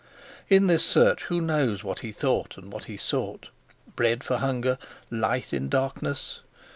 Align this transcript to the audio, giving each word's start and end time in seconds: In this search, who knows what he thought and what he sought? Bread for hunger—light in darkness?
In 0.49 0.65
this 0.65 0.83
search, 0.83 1.25
who 1.25 1.39
knows 1.39 1.83
what 1.83 1.99
he 1.99 2.11
thought 2.11 2.57
and 2.57 2.73
what 2.73 2.85
he 2.85 2.97
sought? 2.97 3.49
Bread 3.95 4.23
for 4.23 4.37
hunger—light 4.37 5.53
in 5.53 5.69
darkness? 5.69 6.39